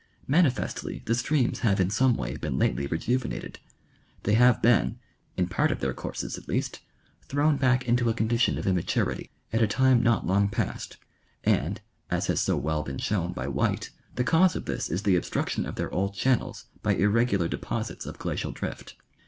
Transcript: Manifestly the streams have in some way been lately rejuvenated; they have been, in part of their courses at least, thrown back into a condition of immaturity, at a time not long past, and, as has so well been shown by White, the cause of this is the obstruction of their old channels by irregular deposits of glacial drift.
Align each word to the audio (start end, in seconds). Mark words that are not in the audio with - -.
Manifestly 0.25 1.03
the 1.05 1.13
streams 1.13 1.59
have 1.59 1.79
in 1.79 1.91
some 1.91 2.15
way 2.17 2.35
been 2.35 2.57
lately 2.57 2.87
rejuvenated; 2.87 3.59
they 4.23 4.33
have 4.33 4.59
been, 4.59 4.97
in 5.37 5.45
part 5.45 5.71
of 5.71 5.79
their 5.79 5.93
courses 5.93 6.39
at 6.39 6.47
least, 6.47 6.79
thrown 7.27 7.55
back 7.55 7.87
into 7.87 8.09
a 8.09 8.13
condition 8.15 8.57
of 8.57 8.65
immaturity, 8.65 9.29
at 9.53 9.61
a 9.61 9.67
time 9.67 10.01
not 10.01 10.25
long 10.25 10.49
past, 10.49 10.97
and, 11.43 11.81
as 12.09 12.25
has 12.25 12.41
so 12.41 12.57
well 12.57 12.81
been 12.81 12.97
shown 12.97 13.31
by 13.31 13.47
White, 13.47 13.91
the 14.15 14.23
cause 14.23 14.55
of 14.55 14.65
this 14.65 14.89
is 14.89 15.03
the 15.03 15.15
obstruction 15.15 15.67
of 15.67 15.75
their 15.75 15.93
old 15.93 16.15
channels 16.15 16.65
by 16.81 16.95
irregular 16.95 17.47
deposits 17.47 18.07
of 18.07 18.17
glacial 18.17 18.51
drift. 18.51 18.95